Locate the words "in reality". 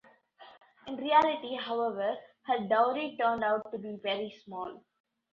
0.87-1.53